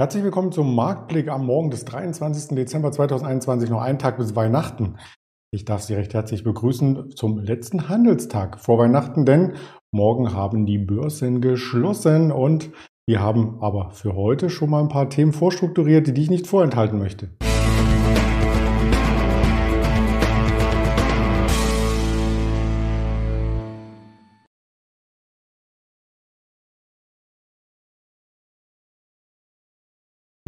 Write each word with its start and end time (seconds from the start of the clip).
Herzlich 0.00 0.24
willkommen 0.24 0.52
zum 0.52 0.74
Marktblick 0.74 1.28
am 1.28 1.44
Morgen 1.44 1.70
des 1.70 1.84
23. 1.84 2.56
Dezember 2.56 2.92
2021, 2.92 3.68
noch 3.68 3.82
einen 3.82 3.98
Tag 3.98 4.16
bis 4.16 4.34
Weihnachten. 4.34 4.96
Ich 5.50 5.66
darf 5.66 5.82
Sie 5.82 5.92
recht 5.92 6.14
herzlich 6.14 6.44
begrüßen 6.44 7.10
zum 7.10 7.38
letzten 7.38 7.90
Handelstag 7.90 8.58
vor 8.58 8.78
Weihnachten, 8.78 9.26
denn 9.26 9.52
morgen 9.94 10.32
haben 10.32 10.64
die 10.64 10.78
Börsen 10.78 11.42
geschlossen 11.42 12.32
und 12.32 12.70
wir 13.06 13.20
haben 13.20 13.58
aber 13.60 13.90
für 13.90 14.16
heute 14.16 14.48
schon 14.48 14.70
mal 14.70 14.80
ein 14.80 14.88
paar 14.88 15.10
Themen 15.10 15.34
vorstrukturiert, 15.34 16.06
die 16.06 16.22
ich 16.22 16.30
nicht 16.30 16.46
vorenthalten 16.46 16.98
möchte. 16.98 17.28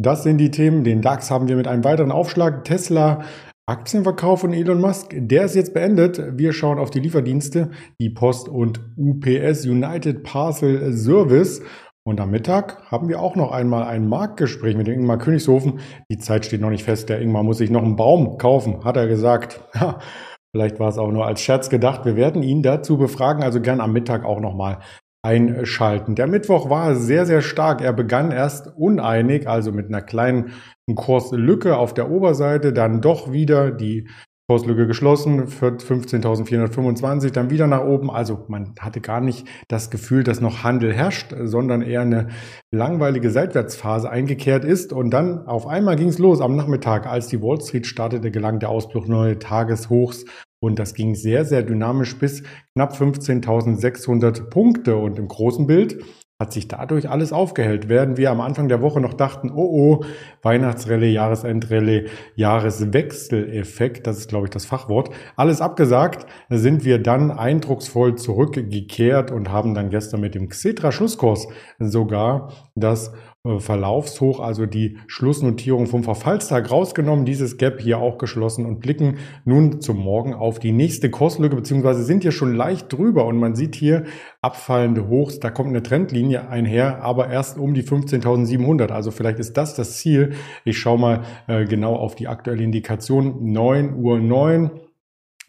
Das 0.05 0.21
sind 0.21 0.37
die 0.37 0.51
Themen. 0.51 0.83
Den 0.83 1.01
DAX 1.01 1.31
haben 1.31 1.47
wir 1.47 1.55
mit 1.55 1.67
einem 1.67 1.83
weiteren 1.83 2.11
Aufschlag. 2.11 2.63
Tesla, 2.63 3.23
Aktienverkauf 3.65 4.41
von 4.41 4.53
Elon 4.53 4.79
Musk, 4.79 5.15
der 5.15 5.45
ist 5.45 5.55
jetzt 5.55 5.73
beendet. 5.73 6.37
Wir 6.37 6.53
schauen 6.53 6.77
auf 6.77 6.91
die 6.91 6.99
Lieferdienste, 6.99 7.71
die 7.99 8.11
Post 8.11 8.47
und 8.47 8.81
UPS, 8.97 9.65
United 9.65 10.21
Parcel 10.21 10.93
Service. 10.93 11.63
Und 12.03 12.21
am 12.21 12.29
Mittag 12.29 12.83
haben 12.91 13.09
wir 13.09 13.19
auch 13.19 13.35
noch 13.35 13.51
einmal 13.51 13.85
ein 13.85 14.07
Marktgespräch 14.07 14.77
mit 14.77 14.85
dem 14.85 14.93
Ingmar 14.93 15.17
Königshofen. 15.17 15.79
Die 16.11 16.19
Zeit 16.19 16.45
steht 16.45 16.61
noch 16.61 16.69
nicht 16.69 16.83
fest. 16.83 17.09
Der 17.09 17.19
Ingmar 17.19 17.41
muss 17.41 17.57
sich 17.57 17.71
noch 17.71 17.81
einen 17.81 17.95
Baum 17.95 18.37
kaufen, 18.37 18.85
hat 18.85 18.97
er 18.97 19.07
gesagt. 19.07 19.59
Vielleicht 20.53 20.79
war 20.79 20.89
es 20.89 20.99
auch 20.99 21.11
nur 21.11 21.25
als 21.25 21.41
Scherz 21.41 21.71
gedacht. 21.71 22.05
Wir 22.05 22.15
werden 22.15 22.43
ihn 22.43 22.61
dazu 22.61 22.99
befragen, 22.99 23.41
also 23.41 23.59
gern 23.59 23.81
am 23.81 23.91
Mittag 23.91 24.23
auch 24.23 24.39
nochmal 24.39 24.77
einschalten. 25.25 26.13
Der 26.13 26.27
Mittwoch 26.27 26.69
war 26.69 26.95
sehr, 26.95 27.25
sehr 27.25 27.41
stark. 27.41 27.81
Er 27.81 27.93
begann 27.93 28.31
erst 28.31 28.67
uneinig, 28.77 29.47
also 29.47 29.71
mit 29.71 29.87
einer 29.87 30.01
kleinen 30.01 30.51
Kurslücke 30.93 31.77
auf 31.77 31.95
der 31.95 32.11
Oberseite, 32.11 32.71
dann 32.71 33.01
doch 33.01 33.31
wieder 33.31 33.71
die 33.71 34.07
Kurslücke 34.47 34.85
geschlossen, 34.85 35.47
15.425, 35.47 37.31
dann 37.31 37.49
wieder 37.49 37.65
nach 37.65 37.83
oben. 37.83 38.11
Also 38.11 38.45
man 38.47 38.75
hatte 38.79 39.01
gar 39.01 39.19
nicht 39.19 39.47
das 39.67 39.89
Gefühl, 39.89 40.23
dass 40.23 40.39
noch 40.39 40.63
Handel 40.63 40.93
herrscht, 40.93 41.33
sondern 41.45 41.81
eher 41.81 42.01
eine 42.01 42.27
langweilige 42.71 43.31
Seitwärtsphase 43.31 44.07
eingekehrt 44.07 44.63
ist. 44.63 44.93
Und 44.93 45.09
dann 45.09 45.47
auf 45.47 45.65
einmal 45.65 45.95
ging 45.95 46.09
es 46.09 46.19
los 46.19 46.41
am 46.41 46.55
Nachmittag, 46.55 47.07
als 47.07 47.27
die 47.27 47.41
Wall 47.41 47.59
Street 47.59 47.87
startete, 47.87 48.29
gelang 48.29 48.59
der 48.59 48.69
Ausbruch 48.69 49.07
neue 49.07 49.39
Tageshochs 49.39 50.25
und 50.65 50.79
das 50.79 50.93
ging 50.95 51.15
sehr, 51.15 51.45
sehr 51.45 51.63
dynamisch 51.63 52.17
bis 52.17 52.43
knapp 52.73 52.93
15.600 52.93 54.49
Punkte. 54.49 54.95
Und 54.97 55.19
im 55.19 55.27
großen 55.27 55.67
Bild 55.67 56.03
hat 56.39 56.51
sich 56.51 56.67
dadurch 56.67 57.07
alles 57.07 57.31
aufgehellt. 57.31 57.87
Während 57.87 58.17
wir 58.17 58.29
am 58.29 58.41
Anfang 58.41 58.67
der 58.67 58.81
Woche 58.81 58.99
noch 58.99 59.13
dachten, 59.13 59.51
oh 59.51 60.01
oh, 60.01 60.05
Weihnachtsrallye, 60.41 61.13
Jahresendrallye, 61.13 62.07
Jahreswechseleffekt, 62.35 64.05
das 64.05 64.17
ist 64.17 64.29
glaube 64.29 64.47
ich 64.47 64.49
das 64.49 64.65
Fachwort, 64.65 65.11
alles 65.37 65.61
abgesagt, 65.61 66.25
sind 66.49 66.83
wir 66.83 67.01
dann 67.01 67.31
eindrucksvoll 67.31 68.15
zurückgekehrt 68.15 69.31
und 69.31 69.49
haben 69.49 69.75
dann 69.75 69.89
gestern 69.89 70.19
mit 70.19 70.35
dem 70.35 70.49
Xetra 70.49 70.91
Schlusskurs 70.91 71.47
sogar 71.79 72.51
das 72.75 73.13
Verlaufshoch, 73.59 74.39
also 74.39 74.65
die 74.65 74.97
Schlussnotierung 75.07 75.85
vom 75.85 76.03
Verfallstag 76.03 76.71
rausgenommen, 76.71 77.25
dieses 77.25 77.57
Gap 77.57 77.79
hier 77.79 77.99
auch 77.99 78.17
geschlossen 78.17 78.65
und 78.65 78.79
blicken 78.79 79.17
nun 79.45 79.81
zum 79.81 79.97
Morgen 79.97 80.33
auf 80.33 80.59
die 80.59 80.71
nächste 80.71 81.11
Kurslücke, 81.11 81.55
beziehungsweise 81.55 82.03
sind 82.03 82.23
hier 82.23 82.31
schon 82.31 82.55
leicht 82.55 82.91
drüber 82.91 83.25
und 83.25 83.37
man 83.37 83.55
sieht 83.55 83.75
hier 83.75 84.05
abfallende 84.41 85.07
Hochs, 85.07 85.39
da 85.39 85.51
kommt 85.51 85.69
eine 85.69 85.83
Trendlinie 85.83 86.49
einher, 86.49 87.03
aber 87.03 87.29
erst 87.29 87.57
um 87.59 87.73
die 87.73 87.83
15.700, 87.83 88.89
also 88.89 89.11
vielleicht 89.11 89.39
ist 89.39 89.57
das 89.57 89.75
das 89.75 89.97
Ziel. 89.97 90.33
Ich 90.63 90.79
schaue 90.79 90.99
mal 90.99 91.21
äh, 91.47 91.65
genau 91.65 91.95
auf 91.95 92.15
die 92.15 92.27
aktuelle 92.27 92.63
Indikation, 92.63 93.51
9 93.51 93.95
Uhr 93.95 94.19
9 94.19 94.71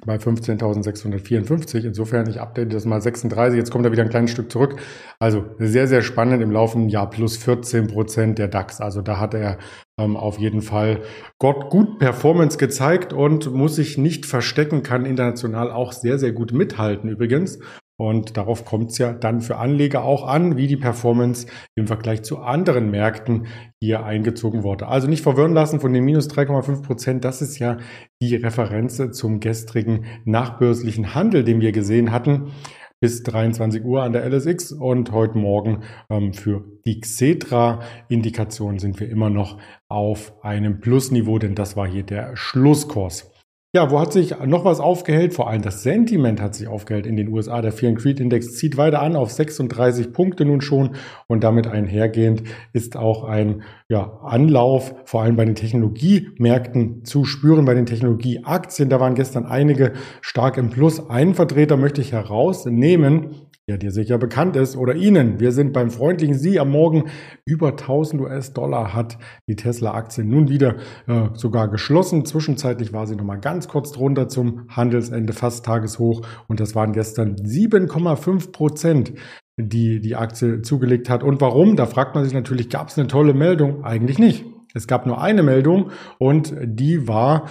bei 0.04 0.16
15.654. 0.16 1.84
Insofern, 1.84 2.28
ich 2.28 2.40
update 2.40 2.72
das 2.72 2.84
mal 2.84 3.00
36. 3.00 3.56
Jetzt 3.56 3.70
kommt 3.70 3.86
er 3.86 3.92
wieder 3.92 4.02
ein 4.02 4.10
kleines 4.10 4.30
Stück 4.30 4.52
zurück. 4.52 4.80
Also 5.18 5.44
sehr, 5.58 5.88
sehr 5.88 6.02
spannend 6.02 6.42
im 6.42 6.50
laufenden 6.50 6.90
Jahr 6.90 7.08
plus 7.08 7.36
14 7.38 7.86
Prozent 7.86 8.38
der 8.38 8.48
DAX. 8.48 8.80
Also 8.80 9.00
da 9.00 9.18
hat 9.18 9.34
er 9.34 9.58
ähm, 9.98 10.16
auf 10.16 10.38
jeden 10.38 10.60
Fall 10.60 11.02
Gott 11.38 11.70
gut 11.70 11.98
Performance 11.98 12.58
gezeigt 12.58 13.12
und 13.12 13.52
muss 13.52 13.76
sich 13.76 13.96
nicht 13.96 14.26
verstecken, 14.26 14.82
kann 14.82 15.06
international 15.06 15.70
auch 15.70 15.92
sehr, 15.92 16.18
sehr 16.18 16.32
gut 16.32 16.52
mithalten 16.52 17.08
übrigens. 17.08 17.58
Und 17.98 18.36
darauf 18.36 18.64
kommt 18.64 18.90
es 18.90 18.98
ja 18.98 19.12
dann 19.12 19.40
für 19.40 19.56
Anleger 19.56 20.04
auch 20.04 20.26
an, 20.26 20.56
wie 20.56 20.66
die 20.66 20.76
Performance 20.76 21.46
im 21.74 21.86
Vergleich 21.86 22.22
zu 22.22 22.38
anderen 22.38 22.90
Märkten 22.90 23.46
hier 23.80 24.04
eingezogen 24.04 24.62
wurde. 24.62 24.88
Also 24.88 25.08
nicht 25.08 25.22
verwirren 25.22 25.54
lassen 25.54 25.80
von 25.80 25.92
den 25.92 26.04
minus 26.04 26.28
3,5 26.28 26.82
Prozent. 26.82 27.24
Das 27.24 27.40
ist 27.40 27.58
ja 27.58 27.78
die 28.20 28.36
Referenz 28.36 29.00
zum 29.12 29.40
gestrigen 29.40 30.04
nachbörslichen 30.24 31.14
Handel, 31.14 31.42
den 31.42 31.60
wir 31.60 31.72
gesehen 31.72 32.12
hatten 32.12 32.52
bis 33.00 33.22
23 33.22 33.84
Uhr 33.84 34.02
an 34.02 34.12
der 34.12 34.24
LSX 34.26 34.72
und 34.72 35.12
heute 35.12 35.36
Morgen 35.36 35.82
ähm, 36.08 36.32
für 36.32 36.64
die 36.86 37.00
Xetra-Indikation 37.00 38.78
sind 38.78 38.98
wir 39.00 39.08
immer 39.10 39.28
noch 39.28 39.58
auf 39.88 40.42
einem 40.42 40.80
Plusniveau, 40.80 41.38
denn 41.38 41.54
das 41.54 41.76
war 41.76 41.86
hier 41.86 42.04
der 42.04 42.36
Schlusskurs. 42.36 43.30
Ja, 43.76 43.90
wo 43.90 44.00
hat 44.00 44.10
sich 44.10 44.34
noch 44.46 44.64
was 44.64 44.80
aufgehellt? 44.80 45.34
Vor 45.34 45.50
allem 45.50 45.60
das 45.60 45.82
Sentiment 45.82 46.40
hat 46.40 46.54
sich 46.54 46.66
aufgehellt 46.66 47.06
in 47.06 47.14
den 47.14 47.28
USA. 47.28 47.60
Der 47.60 47.72
Fear 47.72 47.90
and 47.90 47.98
Creed 47.98 48.20
Index 48.20 48.56
zieht 48.56 48.78
weiter 48.78 49.02
an 49.02 49.16
auf 49.16 49.30
36 49.30 50.14
Punkte 50.14 50.46
nun 50.46 50.62
schon 50.62 50.96
und 51.26 51.44
damit 51.44 51.66
einhergehend 51.66 52.42
ist 52.72 52.96
auch 52.96 53.24
ein 53.24 53.64
ja, 53.90 54.18
Anlauf, 54.22 54.94
vor 55.04 55.20
allem 55.20 55.36
bei 55.36 55.44
den 55.44 55.56
Technologiemärkten 55.56 57.04
zu 57.04 57.26
spüren, 57.26 57.66
bei 57.66 57.74
den 57.74 57.84
Technologieaktien. 57.84 58.88
Da 58.88 58.98
waren 58.98 59.14
gestern 59.14 59.44
einige 59.44 59.92
stark 60.22 60.56
im 60.56 60.70
Plus. 60.70 61.10
Einen 61.10 61.34
Vertreter 61.34 61.76
möchte 61.76 62.00
ich 62.00 62.12
herausnehmen 62.12 63.34
ja, 63.68 63.76
dir 63.76 63.90
sicher 63.90 64.16
bekannt 64.16 64.54
ist 64.54 64.76
oder 64.76 64.94
Ihnen. 64.94 65.40
Wir 65.40 65.50
sind 65.50 65.72
beim 65.72 65.90
freundlichen 65.90 66.38
Sie 66.38 66.60
am 66.60 66.70
Morgen. 66.70 67.06
Über 67.44 67.70
1000 67.70 68.22
US-Dollar 68.22 68.94
hat 68.94 69.18
die 69.48 69.56
Tesla-Aktie 69.56 70.24
nun 70.24 70.48
wieder 70.48 70.76
äh, 71.08 71.30
sogar 71.34 71.68
geschlossen. 71.68 72.24
Zwischenzeitlich 72.24 72.92
war 72.92 73.08
sie 73.08 73.16
nochmal 73.16 73.40
ganz 73.40 73.66
kurz 73.66 73.90
drunter 73.90 74.28
zum 74.28 74.68
Handelsende, 74.68 75.32
fast 75.32 75.64
tageshoch. 75.64 76.22
Und 76.46 76.60
das 76.60 76.76
waren 76.76 76.92
gestern 76.92 77.34
7,5 77.34 78.52
Prozent 78.52 79.12
die 79.58 80.00
die 80.00 80.16
Aktie 80.16 80.60
zugelegt 80.60 81.08
hat. 81.08 81.22
Und 81.22 81.40
warum? 81.40 81.76
Da 81.76 81.86
fragt 81.86 82.14
man 82.14 82.24
sich 82.24 82.34
natürlich, 82.34 82.68
gab 82.68 82.88
es 82.88 82.98
eine 82.98 83.08
tolle 83.08 83.32
Meldung? 83.32 83.84
Eigentlich 83.84 84.18
nicht. 84.18 84.44
Es 84.74 84.86
gab 84.86 85.06
nur 85.06 85.22
eine 85.22 85.42
Meldung 85.42 85.90
und 86.18 86.54
die 86.62 87.08
war 87.08 87.48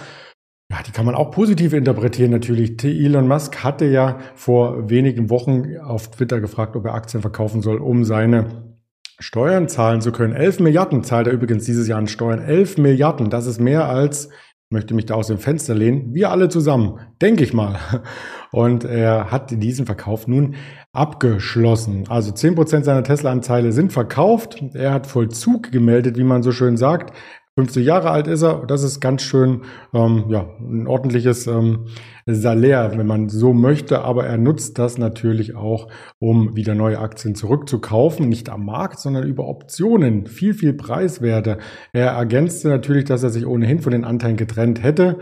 ja, 0.70 0.78
die 0.84 0.90
kann 0.90 1.06
man 1.06 1.14
auch 1.14 1.30
positiv 1.30 1.72
interpretieren 1.72 2.32
natürlich. 2.32 2.82
Elon 2.82 3.28
Musk 3.28 3.62
hatte 3.62 3.84
ja 3.84 4.18
vor 4.34 4.90
wenigen 4.90 5.30
Wochen 5.30 5.76
auf 5.78 6.10
Twitter 6.10 6.40
gefragt, 6.40 6.74
ob 6.74 6.84
er 6.86 6.94
Aktien 6.94 7.20
verkaufen 7.20 7.62
soll, 7.62 7.78
um 7.78 8.04
seine 8.04 8.76
Steuern 9.18 9.68
zahlen 9.68 10.00
zu 10.00 10.10
können. 10.10 10.34
11 10.34 10.60
Milliarden 10.60 11.04
zahlt 11.04 11.28
er 11.28 11.32
übrigens 11.32 11.64
dieses 11.64 11.86
Jahr 11.86 11.98
an 11.98 12.08
Steuern. 12.08 12.40
11 12.40 12.78
Milliarden, 12.78 13.30
das 13.30 13.46
ist 13.46 13.60
mehr 13.60 13.88
als, 13.88 14.26
ich 14.26 14.70
möchte 14.70 14.94
mich 14.94 15.06
da 15.06 15.14
aus 15.14 15.28
dem 15.28 15.38
Fenster 15.38 15.74
lehnen, 15.74 16.12
wir 16.12 16.32
alle 16.32 16.48
zusammen, 16.48 16.98
denke 17.22 17.44
ich 17.44 17.54
mal. 17.54 17.78
Und 18.50 18.84
er 18.84 19.30
hat 19.30 19.50
diesen 19.62 19.86
Verkauf 19.86 20.26
nun 20.26 20.56
abgeschlossen. 20.92 22.04
Also 22.08 22.32
10% 22.32 22.82
seiner 22.82 23.04
Tesla-Anteile 23.04 23.72
sind 23.72 23.92
verkauft. 23.92 24.62
Er 24.74 24.92
hat 24.92 25.06
Vollzug 25.06 25.70
gemeldet, 25.70 26.18
wie 26.18 26.24
man 26.24 26.42
so 26.42 26.50
schön 26.50 26.76
sagt. 26.76 27.14
50 27.58 27.86
Jahre 27.86 28.10
alt 28.10 28.26
ist 28.26 28.42
er. 28.42 28.66
Das 28.66 28.82
ist 28.82 29.00
ganz 29.00 29.22
schön, 29.22 29.62
ähm, 29.94 30.26
ja, 30.28 30.46
ein 30.60 30.86
ordentliches 30.86 31.46
ähm, 31.46 31.86
Salär, 32.26 32.92
wenn 32.98 33.06
man 33.06 33.30
so 33.30 33.54
möchte. 33.54 34.02
Aber 34.02 34.26
er 34.26 34.36
nutzt 34.36 34.78
das 34.78 34.98
natürlich 34.98 35.54
auch, 35.56 35.88
um 36.18 36.54
wieder 36.54 36.74
neue 36.74 36.98
Aktien 36.98 37.34
zurückzukaufen. 37.34 38.28
Nicht 38.28 38.50
am 38.50 38.66
Markt, 38.66 39.00
sondern 39.00 39.26
über 39.26 39.48
Optionen. 39.48 40.26
Viel, 40.26 40.52
viel 40.52 40.74
preiswerte. 40.74 41.56
Er 41.94 42.08
ergänzte 42.08 42.68
natürlich, 42.68 43.04
dass 43.06 43.22
er 43.22 43.30
sich 43.30 43.46
ohnehin 43.46 43.80
von 43.80 43.92
den 43.92 44.04
Anteilen 44.04 44.36
getrennt 44.36 44.82
hätte 44.82 45.18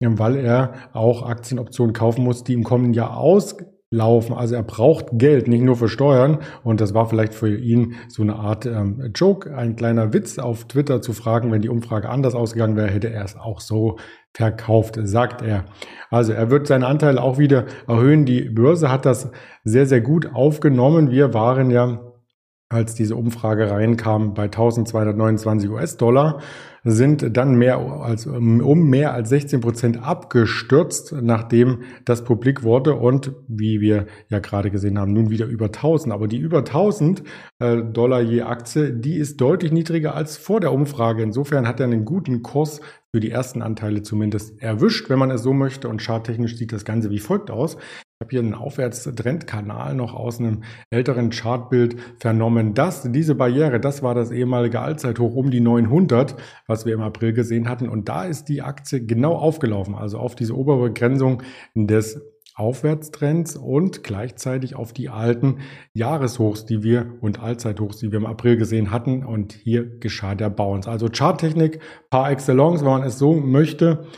weil 0.00 0.36
er 0.36 0.74
auch 0.92 1.24
Aktienoptionen 1.24 1.92
kaufen 1.92 2.22
muss, 2.22 2.44
die 2.44 2.52
im 2.52 2.62
kommenden 2.62 2.94
Jahr 2.94 3.16
aus 3.16 3.56
laufen. 3.90 4.34
Also 4.34 4.54
er 4.54 4.62
braucht 4.62 5.06
Geld, 5.12 5.48
nicht 5.48 5.62
nur 5.62 5.76
für 5.76 5.88
Steuern. 5.88 6.38
Und 6.62 6.80
das 6.80 6.92
war 6.94 7.08
vielleicht 7.08 7.34
für 7.34 7.54
ihn 7.56 7.94
so 8.08 8.22
eine 8.22 8.36
Art 8.36 8.66
ähm, 8.66 9.12
Joke, 9.14 9.56
ein 9.56 9.76
kleiner 9.76 10.12
Witz 10.12 10.38
auf 10.38 10.64
Twitter 10.66 11.00
zu 11.00 11.12
fragen, 11.12 11.50
wenn 11.52 11.62
die 11.62 11.70
Umfrage 11.70 12.08
anders 12.08 12.34
ausgegangen 12.34 12.76
wäre, 12.76 12.88
hätte 12.88 13.10
er 13.10 13.24
es 13.24 13.36
auch 13.36 13.60
so 13.60 13.98
verkauft, 14.34 14.98
sagt 15.02 15.42
er. 15.42 15.64
Also 16.10 16.32
er 16.32 16.50
wird 16.50 16.66
seine 16.66 16.86
Anteile 16.86 17.22
auch 17.22 17.38
wieder 17.38 17.64
erhöhen. 17.86 18.24
Die 18.26 18.42
Börse 18.42 18.92
hat 18.92 19.06
das 19.06 19.30
sehr, 19.64 19.86
sehr 19.86 20.00
gut 20.00 20.34
aufgenommen. 20.34 21.10
Wir 21.10 21.32
waren 21.32 21.70
ja 21.70 22.00
als 22.70 22.94
diese 22.94 23.16
Umfrage 23.16 23.70
reinkam 23.70 24.34
bei 24.34 24.44
1229 24.44 25.70
US-Dollar. 25.70 26.40
Sind 26.90 27.36
dann 27.36 27.56
mehr 27.56 27.78
als, 27.78 28.26
um 28.26 28.88
mehr 28.88 29.12
als 29.12 29.28
16 29.28 29.60
Prozent 29.60 30.02
abgestürzt, 30.02 31.14
nachdem 31.20 31.82
das 32.04 32.24
publik 32.24 32.62
wurde 32.62 32.94
und 32.94 33.32
wie 33.46 33.80
wir 33.80 34.06
ja 34.28 34.38
gerade 34.38 34.70
gesehen 34.70 34.98
haben, 34.98 35.12
nun 35.12 35.30
wieder 35.30 35.46
über 35.46 35.66
1000. 35.66 36.12
Aber 36.12 36.28
die 36.28 36.38
über 36.38 36.58
1000 36.58 37.22
äh, 37.58 37.82
Dollar 37.82 38.20
je 38.20 38.42
Aktie, 38.42 38.92
die 38.92 39.16
ist 39.16 39.40
deutlich 39.40 39.72
niedriger 39.72 40.14
als 40.14 40.36
vor 40.36 40.60
der 40.60 40.72
Umfrage. 40.72 41.22
Insofern 41.22 41.66
hat 41.66 41.80
er 41.80 41.86
einen 41.86 42.04
guten 42.04 42.42
Kurs 42.42 42.80
für 43.10 43.20
die 43.20 43.30
ersten 43.30 43.62
Anteile 43.62 44.02
zumindest 44.02 44.60
erwischt, 44.60 45.08
wenn 45.08 45.18
man 45.18 45.30
es 45.30 45.42
so 45.42 45.52
möchte. 45.52 45.88
Und 45.88 46.02
charttechnisch 46.02 46.56
sieht 46.56 46.72
das 46.72 46.84
Ganze 46.84 47.10
wie 47.10 47.18
folgt 47.18 47.50
aus. 47.50 47.76
Ich 48.20 48.24
habe 48.24 48.30
hier 48.32 48.40
einen 48.40 48.54
Aufwärtstrendkanal 48.54 49.94
noch 49.94 50.12
aus 50.12 50.40
einem 50.40 50.64
älteren 50.90 51.30
Chartbild 51.30 51.94
vernommen. 52.18 52.74
Das, 52.74 53.08
diese 53.12 53.36
Barriere, 53.36 53.78
das 53.78 54.02
war 54.02 54.12
das 54.16 54.32
ehemalige 54.32 54.80
Allzeithoch 54.80 55.36
um 55.36 55.52
die 55.52 55.60
900, 55.60 56.34
was 56.66 56.84
wir 56.84 56.94
im 56.94 57.00
April 57.00 57.32
gesehen 57.32 57.68
hatten. 57.68 57.88
Und 57.88 58.08
da 58.08 58.24
ist 58.24 58.48
die 58.48 58.60
Aktie 58.60 59.06
genau 59.06 59.36
aufgelaufen, 59.36 59.94
also 59.94 60.18
auf 60.18 60.34
diese 60.34 60.56
obere 60.56 60.88
Begrenzung 60.88 61.44
des 61.76 62.20
Aufwärtstrends 62.56 63.54
und 63.54 64.02
gleichzeitig 64.02 64.74
auf 64.74 64.92
die 64.92 65.10
alten 65.10 65.58
Jahreshochs, 65.92 66.66
die 66.66 66.82
wir 66.82 67.14
und 67.20 67.40
Allzeithochs, 67.40 67.98
die 67.98 68.10
wir 68.10 68.18
im 68.18 68.26
April 68.26 68.56
gesehen 68.56 68.90
hatten. 68.90 69.24
Und 69.24 69.52
hier 69.52 69.84
geschah 70.00 70.34
der 70.34 70.50
Bounce. 70.50 70.90
Also 70.90 71.08
Charttechnik 71.08 71.78
par 72.10 72.32
excellence, 72.32 72.80
wenn 72.80 72.90
man 72.90 73.02
es 73.04 73.16
so 73.16 73.34
möchte. 73.34 74.08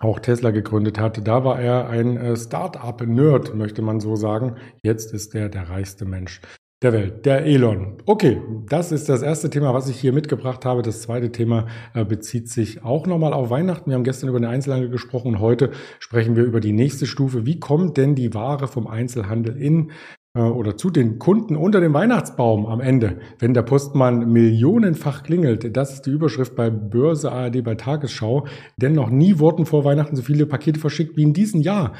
auch 0.00 0.18
Tesla 0.18 0.50
gegründet 0.50 0.98
hat, 0.98 1.26
da 1.26 1.44
war 1.44 1.60
er 1.60 1.88
ein 1.88 2.16
äh, 2.16 2.36
Start-up-Nerd, 2.36 3.54
möchte 3.54 3.82
man 3.82 4.00
so 4.00 4.16
sagen. 4.16 4.56
Jetzt 4.82 5.12
ist 5.12 5.34
er 5.34 5.48
der 5.48 5.68
reichste 5.68 6.04
Mensch 6.04 6.40
der 6.82 6.94
Welt, 6.94 7.26
der 7.26 7.44
Elon. 7.44 7.98
Okay, 8.06 8.40
das 8.66 8.90
ist 8.90 9.10
das 9.10 9.20
erste 9.20 9.50
Thema, 9.50 9.74
was 9.74 9.90
ich 9.90 10.00
hier 10.00 10.14
mitgebracht 10.14 10.64
habe. 10.64 10.80
Das 10.80 11.02
zweite 11.02 11.30
Thema 11.30 11.66
äh, 11.92 12.06
bezieht 12.06 12.48
sich 12.48 12.82
auch 12.82 13.06
nochmal 13.06 13.34
auf 13.34 13.50
Weihnachten. 13.50 13.90
Wir 13.90 13.96
haben 13.96 14.04
gestern 14.04 14.30
über 14.30 14.40
den 14.40 14.48
Einzelhandel 14.48 14.88
gesprochen 14.88 15.34
und 15.34 15.40
heute 15.40 15.72
sprechen 15.98 16.36
wir 16.36 16.44
über 16.44 16.60
die 16.60 16.72
nächste 16.72 17.06
Stufe. 17.06 17.44
Wie 17.44 17.60
kommt 17.60 17.98
denn 17.98 18.14
die 18.14 18.32
Ware 18.32 18.66
vom 18.66 18.86
Einzelhandel 18.86 19.60
in 19.60 19.90
oder 20.38 20.76
zu 20.76 20.90
den 20.90 21.18
Kunden 21.18 21.56
unter 21.56 21.80
dem 21.80 21.92
Weihnachtsbaum 21.92 22.66
am 22.66 22.80
Ende, 22.80 23.18
wenn 23.40 23.52
der 23.52 23.62
Postmann 23.62 24.30
millionenfach 24.30 25.24
klingelt. 25.24 25.76
Das 25.76 25.92
ist 25.92 26.02
die 26.02 26.10
Überschrift 26.10 26.54
bei 26.54 26.70
Börse 26.70 27.32
ARD 27.32 27.64
bei 27.64 27.74
Tagesschau. 27.74 28.46
Denn 28.76 28.92
noch 28.92 29.10
nie 29.10 29.40
wurden 29.40 29.66
vor 29.66 29.84
Weihnachten 29.84 30.14
so 30.14 30.22
viele 30.22 30.46
Pakete 30.46 30.78
verschickt 30.78 31.16
wie 31.16 31.24
in 31.24 31.32
diesem 31.32 31.60
Jahr. 31.62 31.94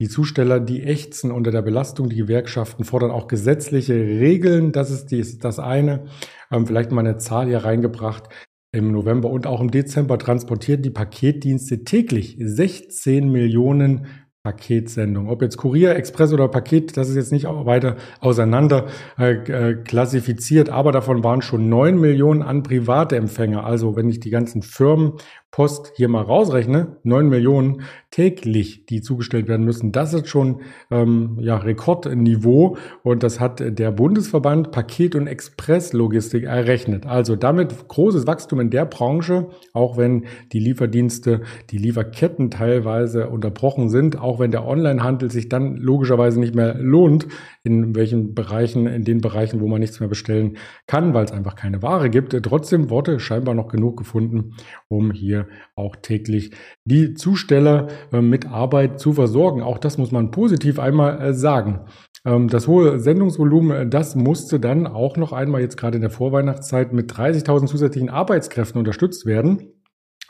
Die 0.00 0.08
Zusteller, 0.08 0.60
die 0.60 0.82
ächzen 0.82 1.32
unter 1.32 1.50
der 1.50 1.62
Belastung. 1.62 2.08
Die 2.08 2.16
Gewerkschaften 2.16 2.84
fordern 2.84 3.10
auch 3.10 3.26
gesetzliche 3.26 3.94
Regeln. 3.94 4.72
Das 4.72 4.90
ist 4.90 5.06
die, 5.06 5.38
das 5.38 5.58
eine. 5.58 6.04
Ähm, 6.50 6.66
vielleicht 6.66 6.92
mal 6.92 7.00
eine 7.06 7.18
Zahl 7.18 7.46
hier 7.46 7.64
reingebracht. 7.64 8.28
Im 8.74 8.90
November 8.90 9.28
und 9.28 9.46
auch 9.46 9.60
im 9.60 9.70
Dezember 9.70 10.18
transportieren 10.18 10.82
die 10.82 10.90
Paketdienste 10.90 11.84
täglich 11.84 12.36
16 12.40 13.30
Millionen 13.30 14.06
Paketsendung. 14.44 15.28
Ob 15.28 15.40
jetzt 15.40 15.56
Kurier, 15.56 15.94
Express 15.94 16.32
oder 16.32 16.48
Paket, 16.48 16.96
das 16.96 17.08
ist 17.08 17.14
jetzt 17.14 17.30
nicht 17.30 17.44
weiter 17.46 17.94
auseinander 18.18 18.86
äh, 19.16 19.34
äh, 19.34 19.74
klassifiziert, 19.84 20.68
aber 20.68 20.90
davon 20.90 21.22
waren 21.22 21.42
schon 21.42 21.68
neun 21.68 22.00
Millionen 22.00 22.42
an 22.42 22.64
private 22.64 23.14
Empfänger. 23.14 23.64
Also 23.64 23.94
wenn 23.94 24.08
ich 24.08 24.18
die 24.18 24.30
ganzen 24.30 24.62
Firmen 24.62 25.12
Post 25.52 25.92
hier 25.96 26.08
mal 26.08 26.22
rausrechne, 26.22 26.96
neun 27.02 27.28
Millionen 27.28 27.82
täglich, 28.10 28.86
die 28.86 29.02
zugestellt 29.02 29.48
werden 29.48 29.66
müssen, 29.66 29.92
das 29.92 30.14
ist 30.14 30.28
schon 30.28 30.62
ähm, 30.90 31.36
ja, 31.40 31.58
Rekordniveau 31.58 32.78
und 33.02 33.22
das 33.22 33.38
hat 33.38 33.62
der 33.62 33.92
Bundesverband 33.92 34.70
Paket- 34.70 35.14
und 35.14 35.26
Expresslogistik 35.26 36.44
errechnet. 36.44 37.04
Also 37.04 37.36
damit 37.36 37.86
großes 37.86 38.26
Wachstum 38.26 38.60
in 38.60 38.70
der 38.70 38.86
Branche, 38.86 39.48
auch 39.74 39.98
wenn 39.98 40.24
die 40.52 40.58
Lieferdienste, 40.58 41.42
die 41.68 41.78
Lieferketten 41.78 42.50
teilweise 42.50 43.28
unterbrochen 43.28 43.90
sind, 43.90 44.18
auch 44.18 44.38
wenn 44.38 44.52
der 44.52 44.66
Onlinehandel 44.66 45.30
sich 45.30 45.50
dann 45.50 45.76
logischerweise 45.76 46.40
nicht 46.40 46.54
mehr 46.54 46.76
lohnt, 46.76 47.26
in 47.64 47.94
welchen 47.94 48.34
Bereichen, 48.34 48.86
in 48.86 49.04
den 49.04 49.20
Bereichen, 49.20 49.60
wo 49.60 49.68
man 49.68 49.80
nichts 49.80 50.00
mehr 50.00 50.08
bestellen 50.08 50.56
kann, 50.86 51.14
weil 51.14 51.24
es 51.24 51.32
einfach 51.32 51.54
keine 51.54 51.82
Ware 51.82 52.10
gibt. 52.10 52.36
Trotzdem 52.42 52.90
wurde 52.90 53.20
scheinbar 53.20 53.54
noch 53.54 53.68
genug 53.68 53.96
gefunden, 53.96 54.54
um 54.88 55.12
hier 55.12 55.46
auch 55.76 55.96
täglich 55.96 56.52
die 56.84 57.14
Zusteller 57.14 57.88
äh, 58.12 58.20
mit 58.20 58.46
Arbeit 58.46 58.98
zu 58.98 59.12
versorgen. 59.12 59.62
Auch 59.62 59.78
das 59.78 59.96
muss 59.96 60.10
man 60.10 60.30
positiv 60.32 60.78
einmal 60.78 61.20
äh, 61.20 61.34
sagen. 61.34 61.86
Ähm, 62.24 62.48
das 62.48 62.66
hohe 62.66 62.98
Sendungsvolumen, 62.98 63.76
äh, 63.76 63.88
das 63.88 64.16
musste 64.16 64.58
dann 64.58 64.86
auch 64.86 65.16
noch 65.16 65.32
einmal 65.32 65.60
jetzt 65.60 65.76
gerade 65.76 65.96
in 65.96 66.02
der 66.02 66.10
Vorweihnachtszeit 66.10 66.92
mit 66.92 67.12
30.000 67.12 67.66
zusätzlichen 67.66 68.10
Arbeitskräften 68.10 68.78
unterstützt 68.78 69.24
werden. 69.26 69.81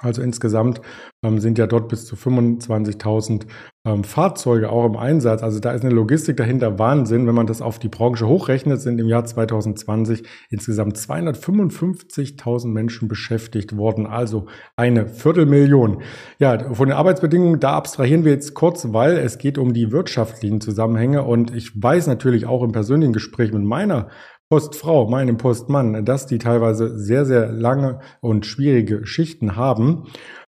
Also 0.02 0.20
insgesamt 0.20 0.81
ähm, 1.25 1.38
sind 1.38 1.58
ja 1.58 1.66
dort 1.66 1.88
bis 1.88 2.04
zu 2.04 2.16
25.000 2.16 3.46
ähm, 3.84 4.04
Fahrzeuge 4.04 4.70
auch 4.70 4.84
im 4.84 4.96
Einsatz. 4.96 5.43
Also 5.43 5.60
da 5.60 5.72
ist 5.72 5.84
eine 5.84 5.94
Logistik 5.94 6.37
dahinter 6.37 6.78
Wahnsinn. 6.78 7.26
Wenn 7.26 7.34
man 7.34 7.46
das 7.46 7.62
auf 7.62 7.78
die 7.78 7.88
Branche 7.88 8.26
hochrechnet, 8.26 8.81
sind 8.81 9.00
im 9.00 9.08
Jahr 9.08 9.25
2020 9.25 10.25
insgesamt 10.50 10.96
255.000 10.96 12.66
Menschen 12.69 13.08
beschäftigt 13.08 13.76
worden. 13.76 14.06
Also 14.06 14.46
eine 14.76 15.06
Viertelmillion. 15.06 16.02
Ja, 16.38 16.75
von 16.75 16.88
den 16.88 16.96
Arbeitsbedingungen, 16.96 17.60
da 17.60 17.75
abstrahieren 17.75 18.25
wir 18.25 18.32
jetzt 18.32 18.55
kurz, 18.55 18.93
weil 18.93 19.16
es 19.16 19.38
geht 19.38 19.58
um 19.58 19.72
die 19.72 19.93
wirtschaftlichen 19.93 20.60
Zusammenhänge. 20.60 21.22
Und 21.22 21.55
ich 21.55 21.81
weiß 21.81 22.08
natürlich 22.08 22.46
auch 22.46 22.62
im 22.62 22.72
persönlichen 22.72 23.12
Gespräch 23.12 23.52
mit 23.52 23.62
meiner 23.62 24.08
Postfrau, 24.52 25.08
meinem 25.08 25.38
Postmann, 25.38 26.04
dass 26.04 26.26
die 26.26 26.37
teilweise 26.37 26.99
sehr, 26.99 27.25
sehr 27.25 27.50
lange 27.50 28.00
und 28.20 28.44
schwierige 28.44 29.06
Schichten 29.06 29.56
haben 29.56 30.08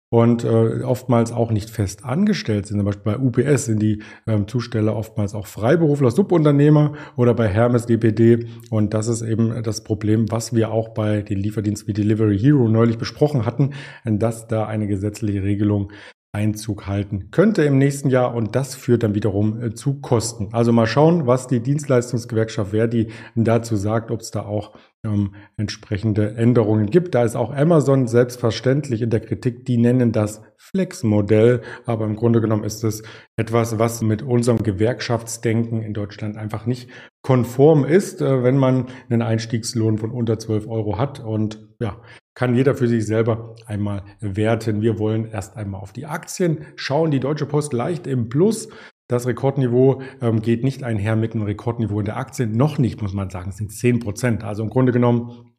und 0.10 0.44
äh, 0.44 0.82
oftmals 0.82 1.32
auch 1.32 1.52
nicht 1.52 1.70
fest 1.70 2.04
angestellt 2.04 2.66
sind. 2.66 2.80
Zum 2.80 2.86
Beispiel 2.88 3.14
bei 3.14 3.20
UPS 3.20 3.66
sind 3.66 3.80
die 3.80 4.02
ähm, 4.26 4.48
Zusteller 4.48 4.96
oftmals 4.96 5.36
auch 5.36 5.46
Freiberufler, 5.46 6.10
Subunternehmer 6.10 6.94
oder 7.16 7.36
bei 7.36 7.48
Hermes 7.48 7.86
DPD. 7.86 8.48
Und 8.72 8.96
das 8.96 9.08
ist 9.08 9.22
eben 9.22 9.62
das 9.62 9.84
Problem, 9.84 10.32
was 10.32 10.52
wir 10.52 10.72
auch 10.72 10.96
bei 10.96 11.22
den 11.22 11.38
Lieferdiensten 11.38 11.88
wie 11.88 11.94
Delivery 11.94 12.40
Hero 12.40 12.68
neulich 12.70 12.98
besprochen 12.98 13.46
hatten, 13.46 13.76
dass 14.04 14.48
da 14.48 14.66
eine 14.66 14.88
gesetzliche 14.88 15.44
Regelung 15.44 15.92
Einzug 16.34 16.88
halten 16.88 17.30
könnte 17.32 17.64
im 17.64 17.78
nächsten 17.78 18.10
Jahr 18.10 18.34
und 18.34 18.56
das 18.56 18.74
führt 18.74 19.04
dann 19.04 19.16
wiederum 19.16 19.62
äh, 19.62 19.74
zu 19.74 20.00
Kosten. 20.00 20.50
Also 20.54 20.72
mal 20.72 20.88
schauen, 20.88 21.28
was 21.28 21.48
die 21.48 21.60
Dienstleistungsgewerkschaft 21.60 22.72
Verdi 22.72 23.12
dazu 23.36 23.76
sagt, 23.76 24.12
ob 24.12 24.22
es 24.22 24.32
da 24.32 24.44
auch 24.44 24.78
ähm, 25.04 25.36
entsprechende 25.58 26.36
Änderungen 26.36 26.90
gibt. 26.90 27.16
Da 27.16 27.24
ist 27.24 27.36
auch 27.36 27.52
Amazon 27.52 28.08
selbstverständlich 28.08 29.02
in 29.02 29.10
der 29.10 29.20
Kritik, 29.20 29.66
die 29.66 29.78
nennen 29.78 30.14
das 30.14 30.42
Flex-Modell, 30.56 31.64
aber 31.86 32.06
im 32.06 32.16
Grunde 32.16 32.40
genommen 32.40 32.64
ist 32.64 32.86
es 32.86 33.04
etwas, 33.36 33.78
was 33.78 34.02
mit 34.02 34.22
unserem 34.22 34.64
Gewerkschaftsdenken 34.64 35.82
in 35.82 35.94
Deutschland 35.94 36.38
einfach 36.38 36.66
nicht 36.66 36.90
konform 37.24 37.84
ist, 37.84 38.22
äh, 38.22 38.42
wenn 38.42 38.56
man 38.58 38.86
einen 39.10 39.22
Einstiegslohn 39.22 39.98
von 39.98 40.12
unter 40.12 40.40
12 40.40 40.68
Euro 40.68 40.98
hat 40.98 41.20
und 41.20 41.68
ja, 41.82 41.98
kann 42.34 42.56
jeder 42.56 42.76
für 42.76 42.88
sich 42.88 43.06
selber 43.06 43.56
einmal 43.66 44.04
werten. 44.20 44.82
Wir 44.82 45.00
wollen 45.00 45.26
erst 45.26 45.58
einmal 45.58 45.82
auf 45.82 45.92
die 45.92 46.06
Aktien 46.06 46.66
schauen. 46.76 47.12
Die 47.12 47.20
Deutsche 47.20 47.46
Post 47.46 47.74
leicht 47.74 48.08
im 48.08 48.30
Plus. 48.30 48.70
Das 49.08 49.28
Rekordniveau 49.28 50.02
ähm, 50.22 50.42
geht 50.42 50.64
nicht 50.64 50.84
einher 50.84 51.18
mit 51.18 51.34
einem 51.34 51.44
Rekordniveau 51.44 52.00
in 52.00 52.06
der 52.06 52.18
Aktie. 52.18 52.48
Noch 52.48 52.78
nicht, 52.78 53.02
muss 53.02 53.14
man 53.14 53.30
sagen. 53.30 53.50
Es 53.50 53.58
sind 53.58 53.72
10 53.72 54.00
Prozent. 54.00 54.44
Also 54.44 54.64
im 54.64 54.70
Grunde 54.70 54.94
genommen 54.94 55.52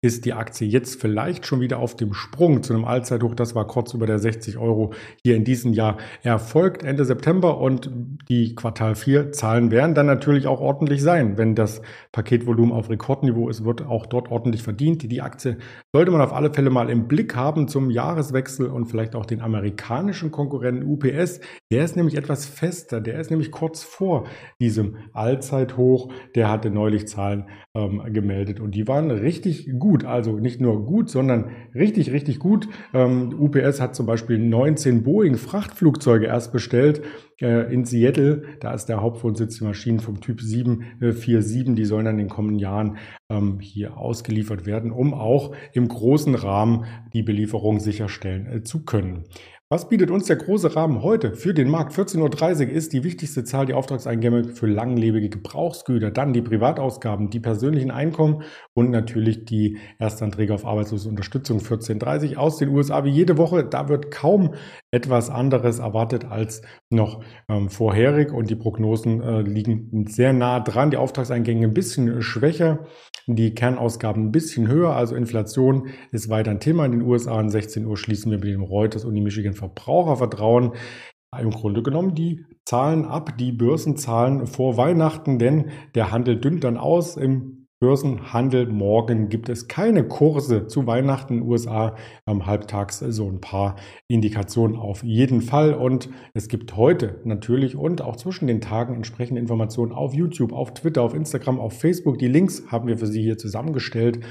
ist 0.00 0.24
die 0.24 0.32
Aktie 0.32 0.66
jetzt 0.68 1.00
vielleicht 1.00 1.46
schon 1.46 1.60
wieder 1.60 1.78
auf 1.78 1.96
dem 1.96 2.14
Sprung 2.14 2.62
zu 2.62 2.72
einem 2.74 2.84
Allzeithoch. 2.84 3.34
Das 3.34 3.54
war 3.54 3.66
kurz 3.66 3.94
über 3.94 4.06
der 4.06 4.18
60 4.18 4.58
Euro 4.58 4.92
hier 5.24 5.36
in 5.36 5.44
diesem 5.44 5.72
Jahr 5.72 5.98
erfolgt 6.22 6.82
Ende 6.82 7.04
September 7.04 7.58
und 7.58 7.90
die 8.28 8.54
Quartal 8.54 8.94
4 8.94 9.32
Zahlen 9.32 9.70
werden 9.70 9.94
dann 9.94 10.06
natürlich 10.06 10.46
auch 10.46 10.60
ordentlich 10.60 11.02
sein. 11.02 11.38
Wenn 11.38 11.54
das 11.54 11.82
Paketvolumen 12.12 12.72
auf 12.72 12.90
Rekordniveau 12.90 13.48
ist, 13.48 13.64
wird 13.64 13.86
auch 13.86 14.06
dort 14.06 14.30
ordentlich 14.30 14.62
verdient. 14.62 15.10
Die 15.10 15.22
Aktie 15.22 15.58
sollte 15.92 16.10
man 16.10 16.20
auf 16.20 16.32
alle 16.32 16.52
Fälle 16.52 16.70
mal 16.70 16.90
im 16.90 17.08
Blick 17.08 17.34
haben 17.34 17.68
zum 17.68 17.90
Jahreswechsel 17.90 18.66
und 18.66 18.86
vielleicht 18.86 19.14
auch 19.14 19.26
den 19.26 19.40
amerikanischen 19.40 20.30
Konkurrenten 20.30 20.84
UPS. 20.84 21.40
Der 21.70 21.84
ist 21.84 21.96
nämlich 21.96 22.16
etwas 22.16 22.46
fester. 22.46 23.00
Der 23.00 23.18
ist 23.18 23.30
nämlich 23.30 23.50
kurz 23.50 23.82
vor 23.82 24.26
diesem 24.60 24.96
Allzeithoch. 25.12 26.12
Der 26.34 26.50
hatte 26.50 26.70
neulich 26.70 27.08
Zahlen 27.08 27.48
ähm, 27.74 28.02
gemeldet 28.12 28.60
und 28.60 28.72
die 28.72 28.88
waren 28.88 29.10
richtig 29.10 29.37
richtig 29.38 29.78
gut. 29.78 30.04
Also 30.04 30.38
nicht 30.38 30.60
nur 30.60 30.84
gut, 30.84 31.10
sondern 31.10 31.50
richtig, 31.74 32.12
richtig 32.12 32.38
gut. 32.38 32.68
Ähm, 32.92 33.34
UPS 33.38 33.80
hat 33.80 33.94
zum 33.94 34.06
Beispiel 34.06 34.38
19 34.38 35.02
Boeing-Frachtflugzeuge 35.02 36.26
erst 36.26 36.52
bestellt 36.52 37.02
äh, 37.40 37.72
in 37.72 37.84
Seattle. 37.84 38.42
Da 38.60 38.74
ist 38.74 38.86
der 38.86 39.00
Hauptwohnsitz, 39.00 39.58
die 39.58 39.64
Maschinen 39.64 40.00
vom 40.00 40.20
Typ 40.20 40.40
747, 40.40 41.68
äh, 41.68 41.74
die 41.74 41.84
sollen 41.84 42.04
dann 42.04 42.18
in 42.18 42.26
den 42.26 42.28
kommenden 42.28 42.58
Jahren 42.58 42.98
ähm, 43.30 43.60
hier 43.60 43.96
ausgeliefert 43.96 44.66
werden, 44.66 44.90
um 44.90 45.14
auch 45.14 45.54
im 45.72 45.88
großen 45.88 46.34
Rahmen 46.34 46.84
die 47.12 47.22
Belieferung 47.22 47.78
sicherstellen 47.78 48.46
äh, 48.46 48.62
zu 48.62 48.84
können. 48.84 49.24
Was 49.70 49.90
bietet 49.90 50.10
uns 50.10 50.24
der 50.24 50.36
große 50.36 50.76
Rahmen 50.76 51.02
heute 51.02 51.34
für 51.34 51.52
den 51.52 51.68
Markt? 51.68 51.92
14.30 51.92 52.68
Uhr 52.68 52.72
ist 52.72 52.94
die 52.94 53.04
wichtigste 53.04 53.44
Zahl 53.44 53.66
die 53.66 53.74
Auftragseingänge 53.74 54.44
für 54.54 54.66
langlebige 54.66 55.28
Gebrauchsgüter, 55.28 56.10
dann 56.10 56.32
die 56.32 56.40
Privatausgaben, 56.40 57.28
die 57.28 57.38
persönlichen 57.38 57.90
Einkommen 57.90 58.44
und 58.72 58.90
natürlich 58.90 59.44
die 59.44 59.76
Erstanträge 59.98 60.54
auf 60.54 60.64
Arbeitslosenunterstützung 60.64 61.58
14.30 61.58 62.30
Uhr 62.30 62.38
aus 62.38 62.56
den 62.56 62.70
USA 62.70 63.04
wie 63.04 63.10
jede 63.10 63.36
Woche. 63.36 63.62
Da 63.62 63.90
wird 63.90 64.10
kaum 64.10 64.54
etwas 64.90 65.28
anderes 65.28 65.78
erwartet 65.80 66.24
als 66.24 66.62
noch 66.90 67.22
ähm, 67.48 67.68
vorherig 67.68 68.32
und 68.32 68.48
die 68.48 68.56
Prognosen 68.56 69.20
äh, 69.22 69.42
liegen 69.42 70.06
sehr 70.08 70.32
nah 70.32 70.60
dran. 70.60 70.90
Die 70.90 70.96
Auftragseingänge 70.96 71.66
ein 71.66 71.74
bisschen 71.74 72.22
schwächer, 72.22 72.86
die 73.26 73.54
Kernausgaben 73.54 74.26
ein 74.26 74.32
bisschen 74.32 74.68
höher, 74.68 74.96
also 74.96 75.14
Inflation 75.14 75.88
ist 76.10 76.30
weiter 76.30 76.50
ein 76.50 76.60
Thema 76.60 76.86
in 76.86 76.92
den 76.92 77.02
USA. 77.02 77.38
Um 77.38 77.50
16 77.50 77.84
Uhr 77.84 77.96
schließen 77.96 78.30
wir 78.30 78.38
mit 78.38 78.48
dem 78.48 78.62
Reuters 78.62 79.04
und 79.04 79.14
die 79.14 79.20
Michigan 79.20 79.52
Verbrauchervertrauen 79.52 80.72
im 81.38 81.50
Grunde 81.50 81.82
genommen 81.82 82.14
die 82.14 82.46
Zahlen 82.64 83.04
ab, 83.04 83.36
die 83.36 83.52
Börsenzahlen 83.52 84.46
vor 84.46 84.78
Weihnachten, 84.78 85.38
denn 85.38 85.70
der 85.94 86.10
Handel 86.10 86.40
dünnt 86.40 86.64
dann 86.64 86.78
aus. 86.78 87.16
Im 87.16 87.57
Börsenhandel 87.80 88.66
morgen 88.66 89.28
gibt 89.28 89.48
es 89.48 89.68
keine 89.68 90.02
Kurse 90.02 90.66
zu 90.66 90.88
Weihnachten 90.88 91.34
in 91.34 91.40
den 91.40 91.48
USA. 91.48 91.94
Am 92.26 92.44
Halbtags 92.44 92.98
so 92.98 93.28
ein 93.28 93.40
paar 93.40 93.76
Indikationen 94.08 94.76
auf 94.76 95.04
jeden 95.04 95.42
Fall. 95.42 95.74
Und 95.74 96.08
es 96.34 96.48
gibt 96.48 96.76
heute 96.76 97.20
natürlich 97.22 97.76
und 97.76 98.02
auch 98.02 98.16
zwischen 98.16 98.48
den 98.48 98.60
Tagen 98.60 98.94
entsprechende 98.94 99.40
Informationen 99.40 99.92
auf 99.92 100.12
YouTube, 100.12 100.52
auf 100.52 100.74
Twitter, 100.74 101.02
auf 101.02 101.14
Instagram, 101.14 101.60
auf 101.60 101.78
Facebook. 101.78 102.18
Die 102.18 102.26
Links 102.26 102.64
haben 102.66 102.88
wir 102.88 102.98
für 102.98 103.06
Sie 103.06 103.22
hier 103.22 103.38
zusammengestellt. 103.38 104.24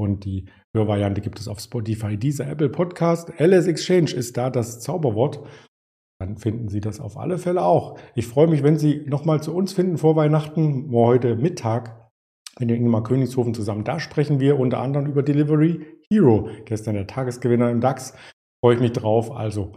Und 0.00 0.24
die 0.24 0.46
Hörvariante 0.74 1.20
gibt 1.20 1.38
es 1.38 1.46
auf 1.46 1.60
Spotify, 1.60 2.16
dieser 2.16 2.48
Apple 2.48 2.70
Podcast. 2.70 3.38
LS 3.38 3.66
Exchange 3.66 4.12
ist 4.12 4.38
da 4.38 4.48
das 4.48 4.80
Zauberwort. 4.80 5.40
Dann 6.18 6.38
finden 6.38 6.68
Sie 6.68 6.80
das 6.80 7.00
auf 7.00 7.18
alle 7.18 7.36
Fälle 7.36 7.62
auch. 7.62 7.98
Ich 8.14 8.26
freue 8.26 8.46
mich, 8.46 8.62
wenn 8.62 8.78
Sie 8.78 9.02
nochmal 9.06 9.42
zu 9.42 9.54
uns 9.54 9.74
finden 9.74 9.98
vor 9.98 10.16
Weihnachten, 10.16 10.90
heute 10.90 11.36
Mittag 11.36 12.03
mit 12.58 12.70
dem 12.70 12.76
Ingmar 12.76 13.02
Königshofen 13.02 13.54
zusammen. 13.54 13.84
Da 13.84 14.00
sprechen 14.00 14.40
wir 14.40 14.58
unter 14.58 14.78
anderem 14.78 15.06
über 15.06 15.22
Delivery 15.22 15.86
Hero. 16.08 16.48
Gestern 16.64 16.94
der 16.94 17.06
Tagesgewinner 17.06 17.70
im 17.70 17.80
DAX. 17.80 18.14
Freue 18.62 18.74
ich 18.76 18.80
mich 18.80 18.92
drauf. 18.92 19.30
Also 19.30 19.72